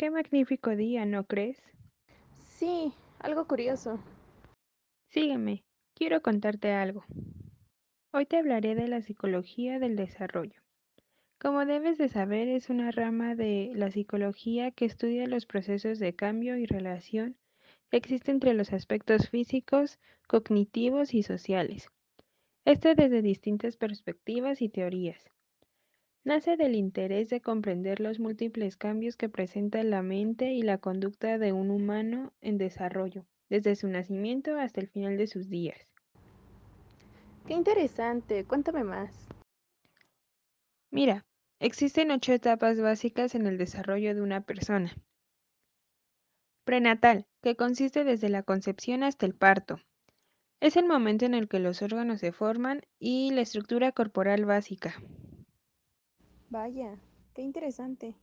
[0.00, 1.62] Qué magnífico día, ¿no crees?
[2.56, 4.00] Sí, algo curioso.
[5.10, 5.62] Sígueme,
[5.94, 7.04] quiero contarte algo.
[8.10, 10.62] Hoy te hablaré de la psicología del desarrollo.
[11.38, 16.16] Como debes de saber, es una rama de la psicología que estudia los procesos de
[16.16, 17.36] cambio y relación
[17.90, 21.90] que existen entre los aspectos físicos, cognitivos y sociales.
[22.64, 25.30] Esto desde distintas perspectivas y teorías.
[26.22, 31.38] Nace del interés de comprender los múltiples cambios que presenta la mente y la conducta
[31.38, 35.88] de un humano en desarrollo, desde su nacimiento hasta el final de sus días.
[37.46, 39.10] Qué interesante, cuéntame más.
[40.90, 41.24] Mira,
[41.58, 44.94] existen ocho etapas básicas en el desarrollo de una persona.
[46.64, 49.80] Prenatal, que consiste desde la concepción hasta el parto.
[50.60, 54.94] Es el momento en el que los órganos se forman y la estructura corporal básica.
[56.50, 56.98] Vaya,
[57.32, 58.16] qué interesante.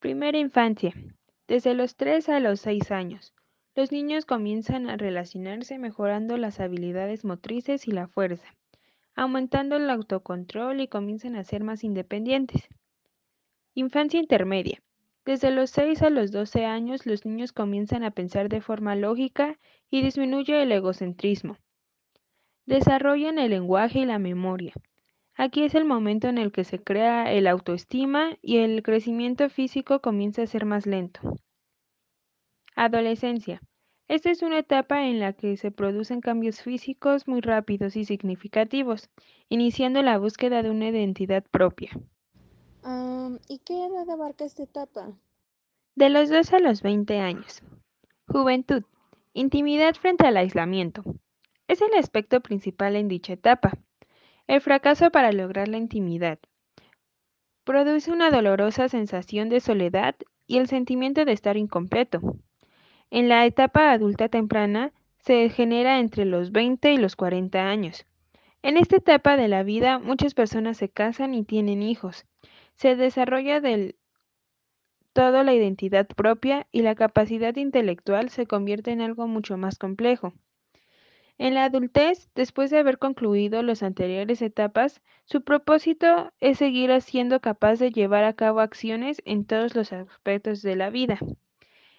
[0.00, 0.92] Primera infancia.
[1.46, 3.32] Desde los 3 a los 6 años.
[3.76, 8.56] Los niños comienzan a relacionarse mejorando las habilidades motrices y la fuerza,
[9.14, 12.68] aumentando el autocontrol y comienzan a ser más independientes.
[13.74, 14.82] Infancia intermedia.
[15.24, 19.60] Desde los 6 a los 12 años los niños comienzan a pensar de forma lógica
[19.88, 21.58] y disminuye el egocentrismo.
[22.66, 24.74] Desarrollan el lenguaje y la memoria.
[25.36, 30.00] Aquí es el momento en el que se crea el autoestima y el crecimiento físico
[30.00, 31.20] comienza a ser más lento.
[32.76, 33.60] Adolescencia.
[34.06, 39.10] Esta es una etapa en la que se producen cambios físicos muy rápidos y significativos,
[39.48, 41.90] iniciando la búsqueda de una identidad propia.
[43.48, 45.12] ¿Y qué edad abarca esta etapa?
[45.94, 47.62] De los 2 a los 20 años.
[48.28, 48.84] Juventud.
[49.32, 51.02] Intimidad frente al aislamiento.
[51.68, 53.72] Es el aspecto principal en dicha etapa.
[54.46, 56.38] El fracaso para lograr la intimidad
[57.64, 62.20] produce una dolorosa sensación de soledad y el sentimiento de estar incompleto.
[63.10, 68.04] En la etapa adulta temprana se genera entre los 20 y los 40 años.
[68.62, 72.26] En esta etapa de la vida muchas personas se casan y tienen hijos.
[72.74, 73.96] Se desarrolla del
[75.14, 80.34] todo la identidad propia y la capacidad intelectual se convierte en algo mucho más complejo.
[81.36, 87.40] En la adultez, después de haber concluido las anteriores etapas, su propósito es seguir siendo
[87.40, 91.18] capaz de llevar a cabo acciones en todos los aspectos de la vida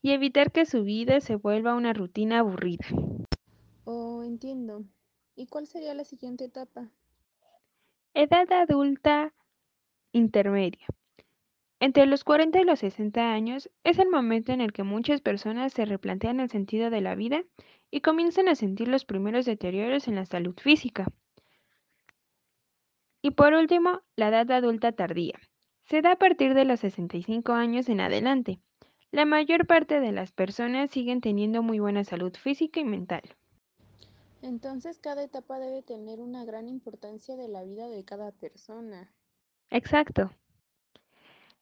[0.00, 2.86] y evitar que su vida se vuelva una rutina aburrida.
[3.84, 4.84] Oh, entiendo.
[5.34, 6.90] ¿Y cuál sería la siguiente etapa?
[8.14, 9.32] Edad adulta
[10.12, 10.86] intermedia.
[11.80, 15.72] Entre los 40 y los 60 años es el momento en el que muchas personas
[15.72, 17.44] se replantean el sentido de la vida
[17.90, 21.06] y comienzan a sentir los primeros deterioros en la salud física.
[23.22, 25.38] Y por último, la edad adulta tardía.
[25.84, 28.60] Se da a partir de los 65 años en adelante.
[29.10, 33.22] La mayor parte de las personas siguen teniendo muy buena salud física y mental.
[34.42, 39.10] Entonces cada etapa debe tener una gran importancia de la vida de cada persona.
[39.70, 40.30] Exacto.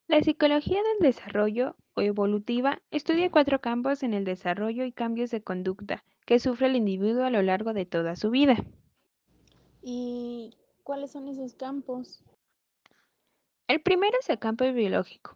[0.08, 5.42] La psicología del desarrollo o evolutiva estudia cuatro campos en el desarrollo y cambios de
[5.42, 8.56] conducta que sufre el individuo a lo largo de toda su vida.
[9.82, 12.22] ¿Y cuáles son esos campos?
[13.66, 15.34] El primero es el campo biológico.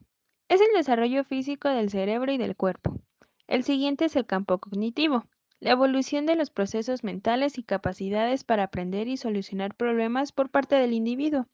[0.48, 3.00] Es el desarrollo físico del cerebro y del cuerpo.
[3.48, 5.26] El siguiente es el campo cognitivo,
[5.58, 10.76] la evolución de los procesos mentales y capacidades para aprender y solucionar problemas por parte
[10.76, 11.48] del individuo.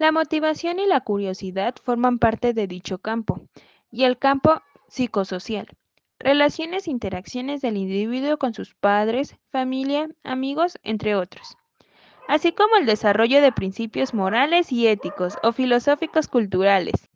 [0.00, 3.42] La motivación y la curiosidad forman parte de dicho campo,
[3.90, 5.66] y el campo psicosocial.
[6.18, 11.54] Relaciones e interacciones del individuo con sus padres, familia, amigos, entre otros.
[12.28, 17.10] Así como el desarrollo de principios morales y éticos o filosóficos culturales.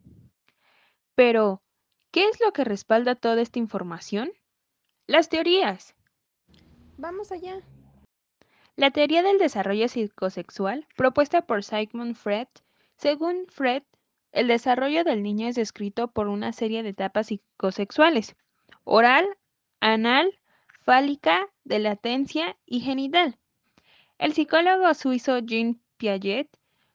[1.15, 1.63] Pero,
[2.11, 4.31] ¿qué es lo que respalda toda esta información?
[5.07, 5.95] Las teorías.
[6.97, 7.63] Vamos allá.
[8.75, 12.47] La teoría del desarrollo psicosexual, propuesta por Sigmund Freud,
[12.97, 13.83] según Freud,
[14.31, 18.35] el desarrollo del niño es descrito por una serie de etapas psicosexuales,
[18.83, 19.25] oral,
[19.79, 20.39] anal,
[20.81, 23.37] fálica, de latencia y genital.
[24.17, 26.49] El psicólogo suizo Jean Piaget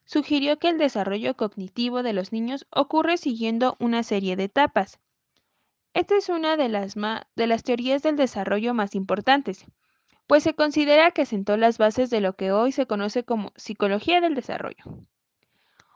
[0.05, 4.99] sugirió que el desarrollo cognitivo de los niños ocurre siguiendo una serie de etapas.
[5.93, 9.67] Esta es una de las, de las teorías del desarrollo más importantes,
[10.27, 14.21] pues se considera que sentó las bases de lo que hoy se conoce como psicología
[14.21, 14.85] del desarrollo.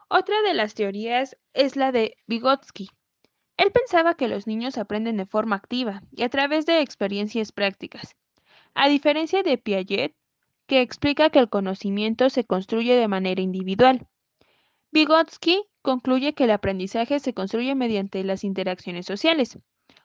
[0.07, 2.89] Otra de las teorías es la de Vygotsky.
[3.57, 8.15] Él pensaba que los niños aprenden de forma activa y a través de experiencias prácticas,
[8.73, 10.13] a diferencia de Piaget,
[10.67, 14.07] que explica que el conocimiento se construye de manera individual.
[14.91, 19.57] Vygotsky concluye que el aprendizaje se construye mediante las interacciones sociales,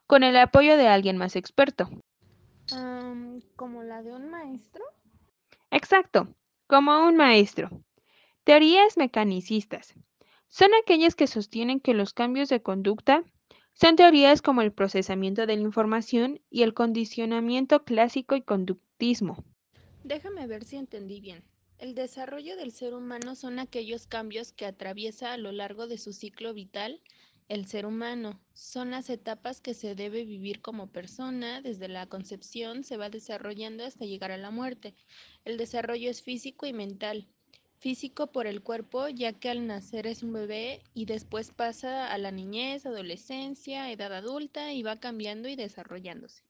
[0.07, 1.91] con el apoyo de alguien más experto.
[3.57, 4.85] ¿Como la de un maestro?
[5.71, 6.35] Exacto,
[6.67, 7.71] como un maestro.
[8.51, 9.95] Teorías mecanicistas.
[10.49, 13.23] Son aquellas que sostienen que los cambios de conducta
[13.75, 19.45] son teorías como el procesamiento de la información y el condicionamiento clásico y conductismo.
[20.03, 21.45] Déjame ver si entendí bien.
[21.79, 26.13] El desarrollo del ser humano son aquellos cambios que atraviesa a lo largo de su
[26.13, 27.01] ciclo vital
[27.49, 28.41] el ser humano.
[28.53, 33.85] Son las etapas que se debe vivir como persona, desde la concepción se va desarrollando
[33.85, 34.97] hasta llegar a la muerte.
[35.45, 37.29] El desarrollo es físico y mental.
[37.81, 42.19] Físico por el cuerpo, ya que al nacer es un bebé y después pasa a
[42.19, 46.43] la niñez, adolescencia, edad adulta y va cambiando y desarrollándose.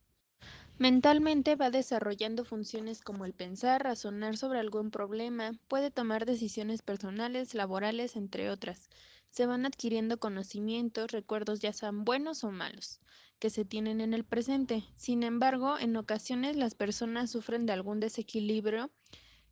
[0.79, 7.55] Mentalmente va desarrollando funciones como el pensar, razonar sobre algún problema, puede tomar decisiones personales,
[7.55, 8.89] laborales, entre otras.
[9.31, 12.99] Se van adquiriendo conocimientos, recuerdos ya sean buenos o malos,
[13.39, 14.83] que se tienen en el presente.
[14.97, 18.91] Sin embargo, en ocasiones las personas sufren de algún desequilibrio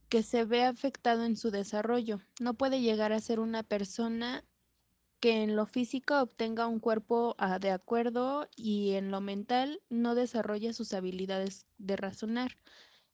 [0.08, 2.20] que se ve afectado en su desarrollo.
[2.40, 4.44] No puede llegar a ser una persona
[5.20, 10.14] que en lo físico obtenga un cuerpo ah, de acuerdo y en lo mental no
[10.14, 12.56] desarrolla sus habilidades de razonar.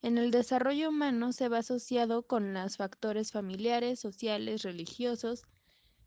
[0.03, 5.45] En el desarrollo humano se va asociado con los factores familiares, sociales, religiosos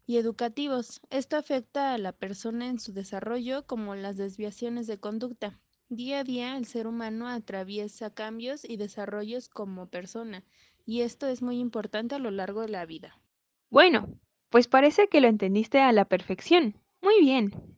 [0.06, 1.02] y educativos.
[1.10, 5.60] Esto afecta a la persona en su desarrollo como las desviaciones de conducta.
[5.90, 10.44] Día a día el ser humano atraviesa cambios y desarrollos como persona,
[10.88, 13.20] y esto es muy importante a lo largo de la vida.
[13.70, 14.20] Bueno,
[14.50, 16.76] pues parece que lo entendiste a la perfección.
[17.02, 17.76] Muy bien.